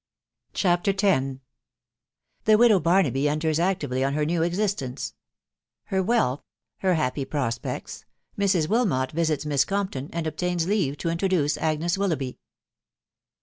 [0.55, 1.37] CHAPTER X.
[2.45, 5.13] THE WIDOW BARNABY ENTERS ACTIVELY OK HER NEW EXISTENCE.—
[5.91, 6.41] HER WEALTH.
[6.79, 8.05] HER HAPFY PROSPECTS.
[8.35, 8.67] MRS.
[8.67, 12.39] WILMOT VISITS MISS COMPTON, AND OBTAINS LEAVE TO INTRODUCE AGNES WILLOUGHBY.